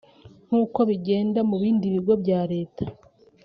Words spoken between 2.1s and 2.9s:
bya leta